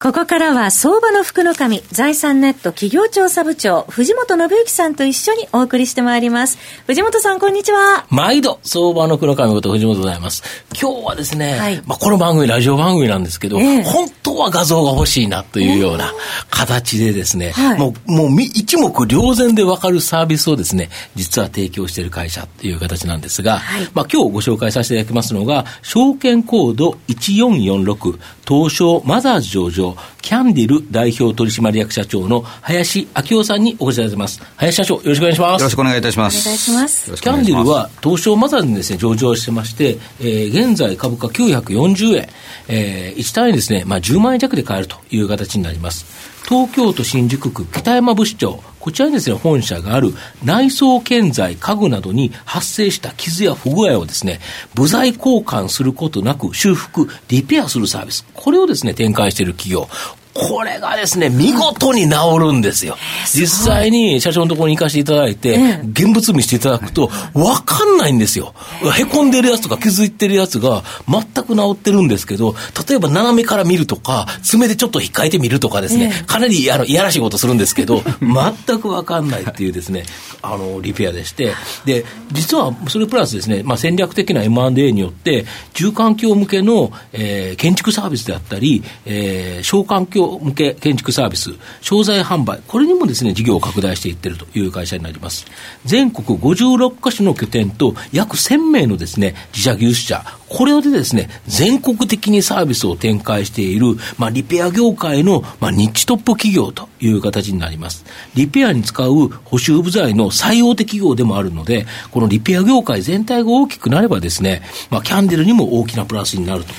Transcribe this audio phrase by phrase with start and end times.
[0.00, 6.56] ここからは相場の福の神、財産ネット企業調査部長、藤本信之さんと一緒にお送りしてまいります。
[6.86, 8.06] 藤本さん、こんにちは。
[8.08, 10.44] 毎度、相場の黒神こと藤本でございます。
[10.80, 16.12] 今日はですね、はい、まあこの番組、ラジオ番組なんですけど、えー、本当は画像が欲しいなというような
[16.48, 34.42] 形でですね、はい、もう、もう一目瞭然でわかるサービスをですね、実は提供している会社っていう形なんですが、はい、まあ今日ご紹介させていただきますのが、証券コード1446、東証マザーズ上場、キャンディル代表取締役社長の林明夫さんにお越しいただきます。
[34.56, 35.60] 林社長、よろしくお願いします。
[35.60, 36.48] よろしくお願いいたします。
[36.48, 37.14] お願いします。
[37.14, 42.28] キャンディルは東証マザーズにですね、上場してまして、えー、現在株価940円、
[42.68, 46.06] えー、1単位ですね、まあ10万円弱で買えるという形になります。
[46.48, 54.40] 東京都新宿区北山部市長、こちらにですね、本社がある内装建材、家具などに発生した傷や不具合をですね、
[54.74, 58.24] 部材交換することなく修復、リペアするサービス。
[58.32, 59.90] これをですね、展開している企業。
[60.38, 62.96] これがですね、見事に治るんですよ。
[63.32, 68.54] 実際に社長のところに行かせていただいて、現物見せていただくと、わかんないんですよ。
[68.96, 72.54] へこんでるやつとか気づいてるやつが全く治ってるんですけど、
[72.88, 80.04] 例えば斜めから見るとか、爪でちょっと引っかいてみるとかですね、かなりあのいやらしいことするんですけど、 全くわかんないっていうですね、
[80.42, 81.52] あの、リペアでして、
[81.84, 95.46] で、実はそれプラスですね、まあ、戦略的な M&A によって、住環境向けの、えー、建築サービスであったり、えー、小環境向け建築サービス、商材販売、これにもですね、事業を拡大していってるという会社になります。
[95.84, 108.04] 全国56カ所の拠点と約1000名のですね、自社技術者、これでですね、全国的にサービスを展開している、まあ、リペア業界の、まあ、ニッチトップ企業という形になります。
[108.34, 116.72] リペアに使う補修部材の最大手企業でもあるので、このリペア業界全体が大きくなればですね、まあ、キャンデルにも大きなプラスになると。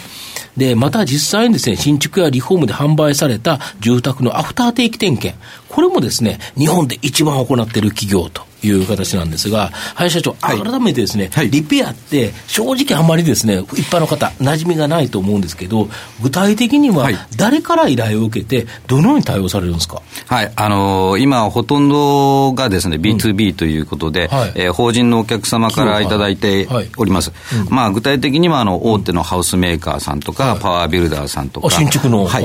[0.59, 8.48] で、また実際にですね、新築やリフォームで販売された住宅のアフター定期点検、これもですね、日本で一番行っている企業と。
[8.63, 15.89] いう形なんですが、林社長、はい、改めてですね、はい、リペアって正直あんまりですね、一般の方、馴染みがないと思うんですけど、
[16.21, 26.09] 具体的には誰から依頼を受けて、どのように対応されるんですか、はい、あのー、今、ほとんどがですね、B2B ということで、うんはい、えー、法人のお客様からい。
[26.09, 26.67] ただいて
[26.97, 27.29] おります。
[27.29, 32.41] はいうん、まあ、具体的には、あの、大手のハウスメーカーさんとか、パワービルダーさんとか、新築の、は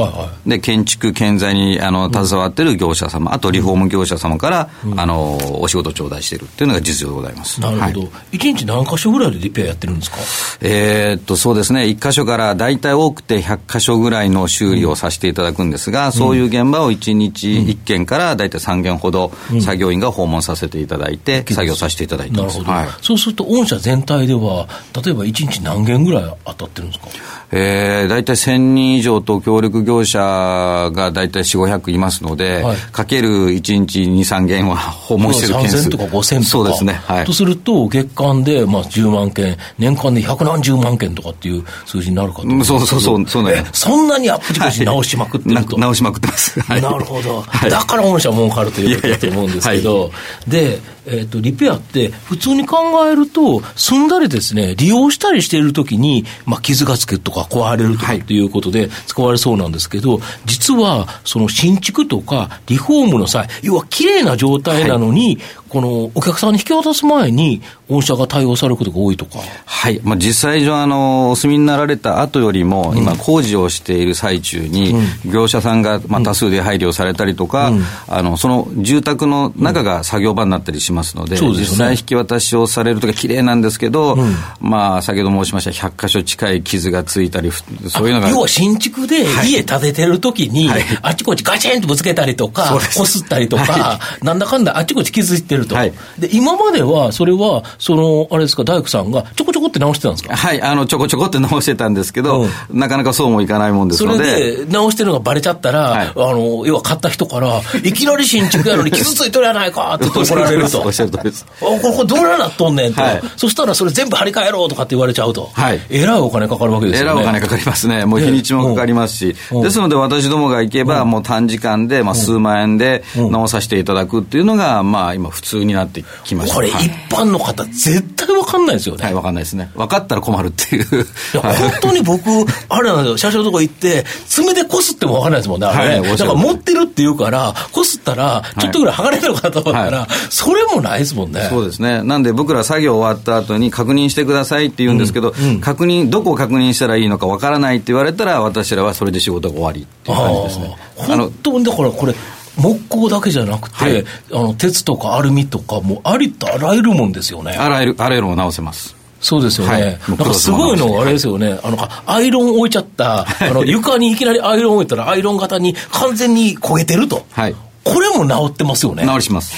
[0.46, 7.60] い、で、建築、建材に、あの、携わってる業者様、あとリフォーム業者様から、あの、お仕事頂戴しているっていうのが実情でございます。
[7.60, 8.08] なるほど。
[8.32, 10.16] 一、はい、日何箇所ぐらいでリペアやってるんですか？
[10.60, 11.86] えー、っと、そうですね。
[11.86, 22.58] 一箇所から大体多くて100箇所ぐらいの修理をさせていただくんですが、うん、そういう現場を1日1件から大体3件ほど作業員が訪問させていただいて、作業させていただいてます。
[22.58, 22.72] なるほど。
[22.72, 24.68] はい、そうすると、御社全体では、
[25.04, 27.08] 例えば1日何件ぐらい当たってるんですか？
[27.56, 35.88] えー、大体1000人以上と協力業者が大体4、500いますので、はい、かける1日2、3件は訪問してる件数。
[35.94, 36.44] 3000とか5000とか。
[36.44, 36.92] そうですね。
[36.92, 37.24] はい。
[37.24, 43.64] とすると、月間で、まあ、10万件、年間で百何十万件とかっていう数字になるかと、うん、そうそうそう、そうね。
[43.72, 45.78] そんなにアップチコし直しまくってると。
[45.78, 46.60] 直しまくってます。
[46.60, 47.42] はい、なるほど。
[47.42, 50.10] はい、だから御社儲かるということだと思うんですけど、
[50.46, 52.76] で、えーと、リペアって普通に考
[53.06, 65.64] えると住んだりですね利用したりしているときに、まあ、傷がつくとか壊れるとかっていうことで使われそうなんですけど、はい、実はその新築とかリフォームの際要は綺麗な状態なのに、はい。
[65.74, 69.38] このお客さんに引き渡す前に、御社が対応されることが多いとか。
[69.66, 74.94] はい、まあ、実際上あの、お住みになられた後よりも、今、工事をしている最中に、
[75.26, 88.30] 業者さんが、まあ、多数で配慮されたりとか、うん、あのその住宅の中が作業場になったりしますので、うん、実際引き渡しをされるときは綺麗なんですけど、うん、まあ、先ほど申しました100箇所近い傷がついたり、そういうのが。
[88.30, 95.74] 要は新築で家建ててるときに、はい、あちこちガチンとぶつけたりとか、こすったりとか、はい、なんだかんだあちこち傷ついてるると。
[95.74, 100.36] はい、で、今までは、それは、その、あれですか、大工さんがちょこちょこって直してたんですか？
[100.36, 104.24] はい、あの、ちょこちょこって直してたんですけど、うん、なかなかそうもいかないもんですので。
[104.24, 110.82] それで、直してるのがばれちゃったら、はい、あの、要は買った人から、いきなり新築やのに傷ついとるやないかって怒られると。
[110.84, 111.46] おっしゃるとりです。
[111.60, 113.02] あ、これ、どうなっとんねんと。
[113.02, 115.50] はい、そしたら、それ全部張り替えろとかって言われちゃうと。
[115.52, 115.80] はい。
[115.90, 117.12] えらいお金かかるわけですよね。
[117.12, 118.04] えらいお金かかりますね。
[118.04, 119.36] もう日にちもかかりますし。
[119.62, 126.54] ですので、私どもが行けば、もう短時間で、まあ、数万円で直させていただくっていうのが、まあ、今、普通になってきました。
[126.54, 126.74] これ、一
[127.10, 129.04] 般の方ら絶対分かんないですよね。
[129.04, 129.70] はい、分かんないですね。
[129.74, 130.84] 分かったら困るっていう。
[130.84, 132.22] いや、本当に僕、
[132.68, 136.08] あれなんですよ、車掌のとこ行って、爪でこすっても分かんないですもんね、あれね。
[136.08, 141.46] はい、だから持ってるって言うから、こすったら、ちょっとぐらい剥がれるのかと思ったら、はい、それもないですもんね。
[141.50, 142.02] そうですね。
[142.02, 150.76] なんで僕ら作業終わった後に確認してくださいって言うんですけど、うんうん、確認、どこを確認したらいいのか分からないって言われたら、私らはそれで仕事が終わりっていう感じですね。
[150.96, 152.14] 本当にだからこれ、
[152.56, 157.52] 木工だけじゃなくて、はい、あの鉄とかアルミとか、もありとあらゆるもんですよね。
[157.52, 158.96] あらゆる、あらゆるも直せます。
[159.20, 159.72] そうですよね。
[159.72, 161.58] はい、なんかすごいのあれですよね。
[161.62, 167.24] あの、アイロン置いちゃった、あの、床にいきなりアイロン置いたら、アイロン型に完全に焦げてると。
[167.30, 167.56] はい。
[167.84, 169.06] これも治ってますよね。
[169.06, 169.54] 治りします。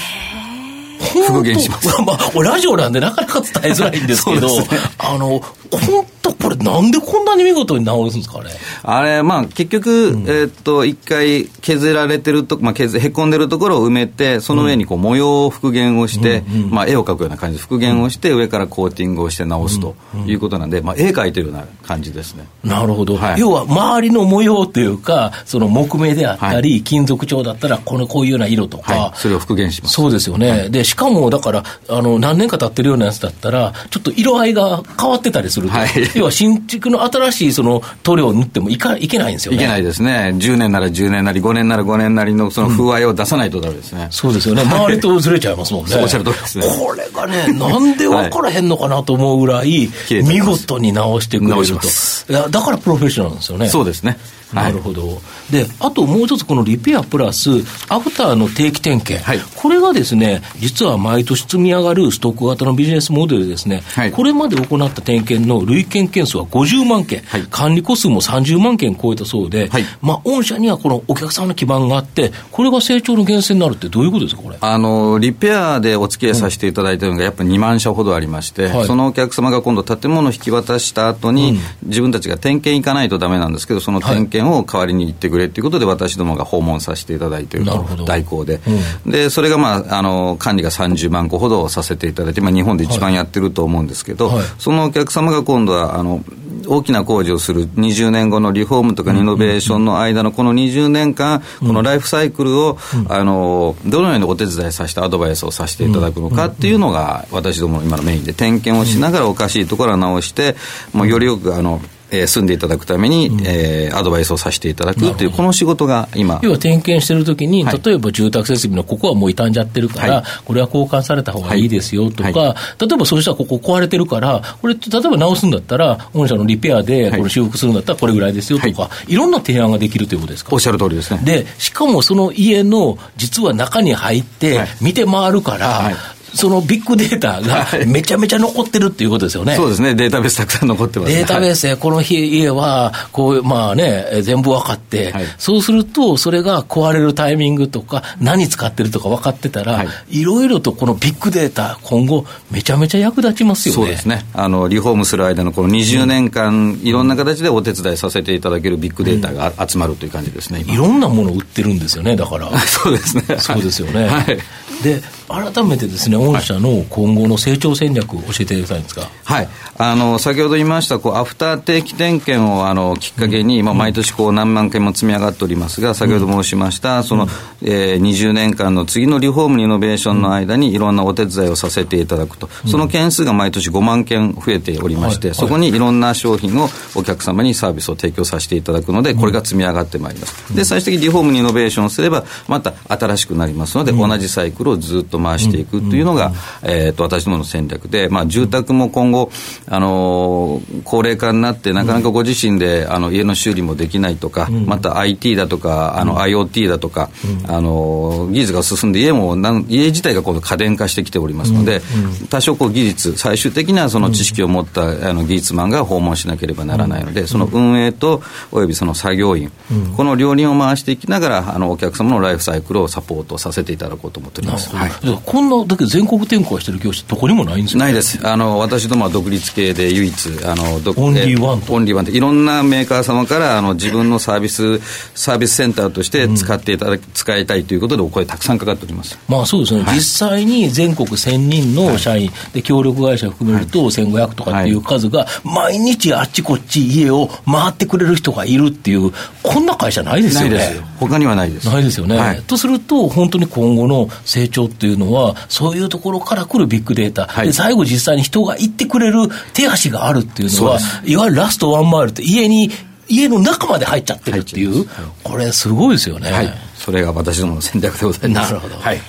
[1.27, 1.87] 復元します。
[2.01, 4.67] まあ、ラジオなんでなかなか伝えづらいんですけど、ね、
[4.97, 5.41] あの、
[5.71, 8.51] 本当これなんでこんなに見事に直すんですかね？
[8.83, 19.95] あれ、まあ、結局、うん、えー、っと、一回削られてると、まあ、削、へこんでるところを埋めて、その上にこう模様を復元をして、うん、まあ、絵を描くような感じで復元をして、上からコーティングをして直すと
[20.25, 22.47] いうことなんで、まあ、絵描いてるような感じですね。
[22.63, 23.17] なるほど。
[23.17, 29.93] はい、要は、周りの模様というか、その木目であったり、はい、金属調だったら、このこういうような色とか、はい、それを復元します。
[29.93, 30.69] そうですよね。
[30.69, 35.75] で、しかも、だから、あの、何年か経ってるようなやつだったら、ちょっと色合いが変わってたりすると。
[36.17, 39.57] 要は、新築の新しいその塗料を塗ってもいかいけないんですよね。
[39.57, 40.33] いけないですね。
[40.37, 44.61] 10年なら10年なり、5年なら5年なりのその風合いを出さないとダメですね、うん、そうですよね。
[44.63, 45.95] 周りとずれちゃいますもんね。
[46.01, 46.65] おっしゃる通りですね。
[46.67, 52.49] これがね、なんで分からへんのかなと思うぐらい、見事に直してくれると。
[52.49, 53.69] だからプロフェッショナルなんですよね。
[53.69, 54.17] そうですね。
[54.53, 55.13] なるほど、は
[55.49, 57.49] い、であともう一つ、このリペアプラス、
[57.89, 69.69] アフターの定期点検、はい、これがですね、実は毎年積み上がるストック型のビジネスモデルですね、はい、これまで行った点検の累計件数は50万件、管理個数も30万件超えたそうで、
[70.01, 74.57] まあ、御社にはこのお客さんの基盤があって、これが成長の源泉になるって、どういうことですか、これ？
[74.61, 81.59] あのリペアでお付き合いさせていただいているのが、やっぱり2万社ほどありまして、そのお客様が今度、建物を引き渡した後に、うん、
[81.89, 87.71] 自分たちが点検行かないとだめなんですけど、その点検を代わりにってくれということで、私どもが訪問させていただいている
[88.05, 88.61] 代行で、
[89.05, 96.23] うん、でそれが、まあ、あの管理が30万個ほどさせていただいて、まあ、日本で一番やってると思うんですけど、はいはい、そのお客様が今度はあの
[96.67, 102.77] 大きな工事をする20年後のリフォームとかリノベーションの間のこの20年間、このライフサイクルを、
[103.09, 110.55] あのどのようにお手伝いさせてアドバイスをさせていただくのかっていうのが、私ども今のメインで点検をしながらおかしいところは直して、
[110.93, 116.39] もうよりよくあのえー、住んでいただくために、うん、えー、アドバイスをさせていただくっていう、この仕事が今。
[116.41, 121.65] 要は点検してるときに、はい、例えば住宅設備のここはもう傷んじゃってるから、はい、これは交換された方がい。
[121.65, 130.51] いですよとか、はい、例えばそうしたらここ壊れてるから、これ、例えば直すんだったら、御社のリペアでこれ修復するんだったらこれぐらいですよとか、い、ろんな提案ができるということですか？
[130.53, 131.21] おっしゃる通りですね。
[131.25, 135.91] で、しかもその家の実は中に入って見て回るから、
[136.37, 139.55] そのビッグデータが めちゃめちゃ残ってるっていうことですよね。
[139.55, 153.75] そうですね、データベースたくさん残ってます、ね、データベースで、この家は、こう、まあね、全部分かって、はい、そうすると、それが壊れるタイミングとか、何使ってるとか分かってたら、はい、ろいろとこのビッグデータ、今後、めちゃめちゃ役立ちますよね。
[153.75, 154.25] そうですね。
[154.33, 162.47] あの、リフォームする間のこの20年間、いろんな形でお手伝いさせていただけるビッグデータが集まるという感じですね、いろんなものを売ってるんですよね、だから。
[162.67, 163.23] そうですね。
[163.39, 164.07] そうですよね。
[164.07, 164.37] はい。
[164.83, 169.09] で、改めてですね、御社の今後の成長戦略を教えていただきたいんですか？
[169.25, 169.49] はい。
[169.79, 177.27] あの、先ほど言いました、こう、アフター定期点検を、あの、きっかけに、うん、まあ、毎年こう、何万件も積み上がっておりますが、先ほど申しました、うん、その、
[177.61, 182.49] えー、20年間の次のリフォーム、リノベーションの間に、いろんなお手伝いをさせていただくと。
[182.65, 190.55] その件数が毎年5万件増えておりまして、そこにいろんな商品をお客様にサービスを提供させていただくので、これが積み上がってまいります。
[190.55, 196.31] で、最終的にリフォーム、リノベーションをすれば、また新しくなりますので、同じサイクルをずっと回していくというのが、
[196.63, 199.31] えー、と私どもの戦略で、まあ、住宅も今後、
[199.67, 207.09] あのー、高齢化になって、なかなかご自身であの家の修理もできないとか、また IT だとか、あの IoT だとか、
[207.47, 211.81] あの技術が進んで、家もなん家自体が今度家電化してきておりますので、
[212.29, 218.21] 多少こう技術、最終的にはその知識を持ったあの技術マンが訪問しなければならないので、その運営と
[218.51, 219.51] およびその作業員、
[219.95, 224.75] この両輪を回していきながら、あのお客様のライフサイクルをサポートさせていただこうと思っております。
[224.75, 234.79] はい、こんなだけ全国展開してる業者、どこにもないんですかないです、あの私どもは独立系で唯一、あのオンリーワンオンリーワンいろんなメーカー様からあの自分のサービス、
[235.15, 249.11] サービスセンターとして使っていただ、うん、使いたいということで、お声たくさんかかっております、まあ、そうですね、はい、実際に全国1000人の社員、はい、で協力会社含めると1500とかっていう数が、毎日あっちこっち家を回ってくれる人がいるっていう、
[249.43, 250.81] こんな会社ないですよね。
[250.99, 251.67] 他にはないです。
[251.67, 252.17] ないですよね。
[252.17, 262.71] はい、とすると、本当に今後の成長っていういうのは、そういうところから来るビッグデータ、はい、で最後実際に人が行ってくれる手足があるっていうのは、いわゆるラストワンマイルって家に、
[263.07, 264.87] 家の中まで入っちゃってるっていう、
[265.23, 266.31] これすごいですよね。
[266.31, 268.53] はい、それが私どもの戦略でございます。
[268.53, 268.75] なるほど。
[268.75, 269.01] はい。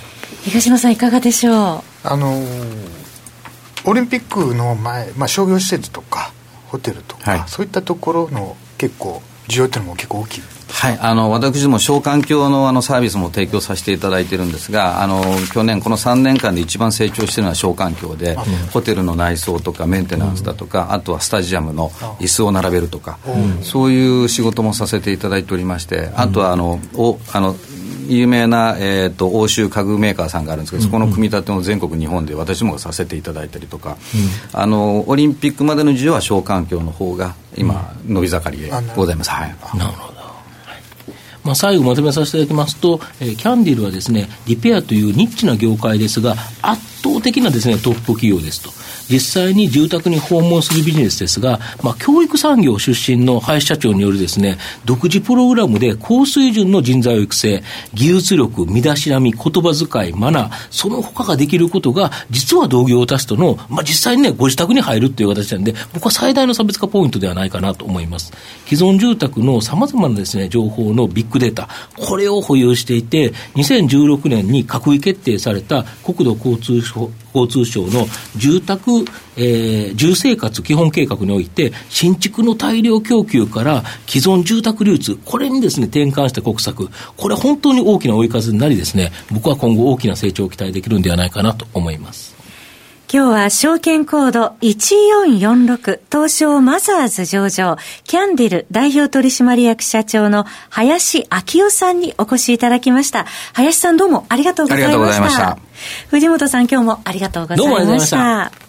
[0.43, 1.83] 東島さんいかがでしょう？
[2.03, 2.41] あの
[3.83, 6.31] オリンピックの前、まあ、商業施設とか
[6.67, 15.21] ホテルとか、はい、そういったところの結構需要っていうのも結構大きいはい、あの私ども小環境のあのサービスも提供させていただいてるんですがあの
[15.53, 18.35] 去年この3年間で一番成長しているのは小環境で、
[18.71, 27.55] ホテルの内装とかメンテナンスだとか、うん、あとはスタジアムの椅子を並べるとか、うん、そういう仕事もさせていただいておりまして、あとはあのおあの
[28.09, 33.97] 有名な、えーと、欧州家具メーカーさんがあるんですけど、そこの組み立ても全国日本で私もさせていただいたりとか、
[34.53, 39.29] うん、あのオリンピックまでの需要は小環境の方が今、伸び盛りでございます。
[39.29, 40.08] はい、なるほど
[41.49, 48.71] まあ、最後まとめさせていただきますと、えー、キャンディルはですね、リペアというニッチな業界ですが、圧的なですね、トップ企業ですと。
[49.09, 68.31] 実際に住宅に訪問するビジネスですが、まあ、教育産業出身の林社長によるですね、独自プログラムで高水準の人材を育成、技術力、身だしなみ、言葉遣い、マナー、その他ができることが、実は同業他社との、まあ、実際にね、ご自宅に入るっていう形なんで、僕は最大の差別化ポイントではないかなと思います。
[68.67, 78.91] 既存住宅の様々なですね、情報のビッグデータ、これを保有していて、2016年に閣議決定された国土交通省交通省の住宅、
[79.37, 92.38] えー、住生活基本計画において、新築の大量供給から既存住宅流通、これにですね、転換した国策、これ本当に大きな追い風になりですね、僕は今後大きな成長を期待できるんではないかなと思います。
[93.11, 103.25] 今日は証券コード1446東証マザーズ上場キャンディル代表取締役社長の林明夫さんにお越しいただきました。
[103.53, 104.93] 林さんどうもありがとうございました。
[104.93, 105.57] ありがとうございました。
[106.09, 108.68] 藤本さん今日もありがとうございました。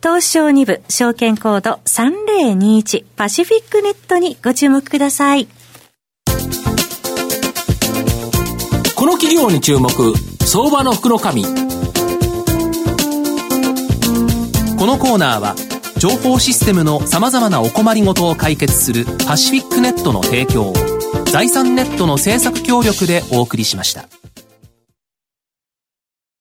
[0.00, 5.48] 東証2部証券コード3021パシフィックネットにご注目ください。
[8.94, 9.90] この企業に注目、
[10.44, 11.44] 相場の福の神。
[11.44, 11.50] こ
[14.86, 15.54] のコーナーは、
[15.98, 20.72] 情報システムの様々なお困りごとを解決するパシフィックネットの提供、
[21.30, 24.08] 財産ネットの政策協力でお送りしました。